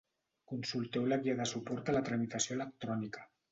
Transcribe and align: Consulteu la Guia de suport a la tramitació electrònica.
Consulteu 0.53 1.05
la 1.11 1.19
Guia 1.27 1.35
de 1.43 1.47
suport 1.53 1.93
a 1.93 1.97
la 1.99 2.03
tramitació 2.11 2.59
electrònica. 2.61 3.27